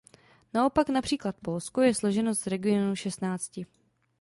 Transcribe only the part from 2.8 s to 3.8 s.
šestnácti.